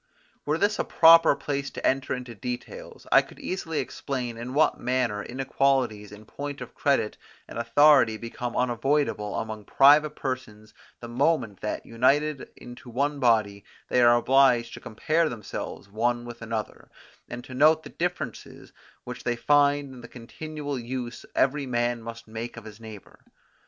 Were 0.47 0.57
this 0.57 0.79
a 0.79 0.83
proper 0.83 1.35
place 1.35 1.69
to 1.69 1.85
enter 1.87 2.15
into 2.15 2.33
details, 2.33 3.05
I 3.11 3.21
could 3.21 3.37
easily 3.39 3.77
explain 3.77 4.35
in 4.35 4.55
what 4.55 4.79
manner 4.79 5.21
inequalities 5.21 6.11
in 6.11 6.25
point 6.25 6.59
of 6.59 6.73
credit 6.73 7.17
and 7.47 7.59
authority 7.59 8.17
become 8.17 8.57
unavoidable 8.57 9.35
among 9.35 9.65
private 9.65 10.15
persons 10.15 10.73
the 11.01 11.07
moment 11.07 11.59
that, 11.61 11.85
united 11.85 12.49
into 12.57 12.89
one 12.89 13.19
body, 13.19 13.63
they 13.89 14.01
are 14.01 14.17
obliged 14.17 14.73
to 14.73 14.79
compare 14.79 15.29
themselves 15.29 15.87
one 15.87 16.25
with 16.25 16.41
another, 16.41 16.89
and 17.29 17.43
to 17.43 17.53
note 17.53 17.83
the 17.83 17.89
differences 17.89 18.73
which 19.03 19.23
they 19.23 19.35
find 19.35 19.93
in 19.93 20.01
the 20.01 20.07
continual 20.07 20.79
use 20.79 21.27
every 21.35 21.67
man 21.67 22.01
must 22.01 22.27
make 22.27 22.57
of 22.57 22.65
his 22.65 22.79
neighbour. 22.79 23.19